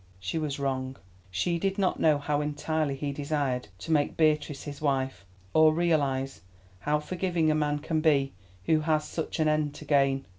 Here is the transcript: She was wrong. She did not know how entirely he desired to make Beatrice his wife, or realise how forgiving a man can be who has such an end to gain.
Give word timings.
She 0.19 0.39
was 0.39 0.57
wrong. 0.57 0.97
She 1.29 1.59
did 1.59 1.77
not 1.77 1.99
know 1.99 2.17
how 2.17 2.41
entirely 2.41 2.95
he 2.95 3.11
desired 3.11 3.67
to 3.77 3.91
make 3.91 4.17
Beatrice 4.17 4.63
his 4.63 4.81
wife, 4.81 5.25
or 5.53 5.75
realise 5.75 6.41
how 6.79 6.99
forgiving 6.99 7.51
a 7.51 7.53
man 7.53 7.77
can 7.77 8.01
be 8.01 8.33
who 8.65 8.79
has 8.79 9.07
such 9.07 9.39
an 9.39 9.47
end 9.47 9.75
to 9.75 9.85
gain. 9.85 10.25